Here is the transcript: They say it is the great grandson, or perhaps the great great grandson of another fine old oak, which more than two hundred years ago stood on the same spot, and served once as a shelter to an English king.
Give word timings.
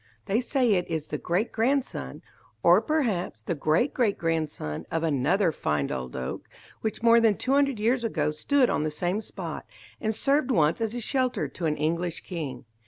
They 0.25 0.39
say 0.41 0.71
it 0.73 0.87
is 0.87 1.09
the 1.09 1.19
great 1.19 1.51
grandson, 1.51 2.23
or 2.63 2.81
perhaps 2.81 3.43
the 3.43 3.53
great 3.53 3.93
great 3.93 4.17
grandson 4.17 4.87
of 4.89 5.03
another 5.03 5.51
fine 5.51 5.91
old 5.91 6.15
oak, 6.15 6.49
which 6.81 7.03
more 7.03 7.21
than 7.21 7.37
two 7.37 7.51
hundred 7.51 7.77
years 7.79 8.03
ago 8.03 8.31
stood 8.31 8.67
on 8.67 8.81
the 8.81 8.89
same 8.89 9.21
spot, 9.21 9.63
and 10.01 10.15
served 10.15 10.49
once 10.49 10.81
as 10.81 10.95
a 10.95 11.01
shelter 11.01 11.47
to 11.49 11.67
an 11.67 11.77
English 11.77 12.21
king. 12.21 12.65